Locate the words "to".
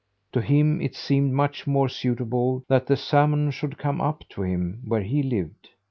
0.31-0.41, 4.29-4.41